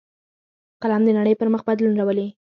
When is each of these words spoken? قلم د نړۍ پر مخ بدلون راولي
قلم 0.83 1.01
د 1.05 1.09
نړۍ 1.17 1.33
پر 1.39 1.47
مخ 1.53 1.61
بدلون 1.67 1.93
راولي 1.99 2.27